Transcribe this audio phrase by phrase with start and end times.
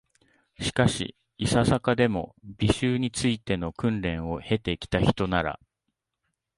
[0.59, 5.59] しかし、いささかでも、美醜に就いての訓練を経て来たひとなら、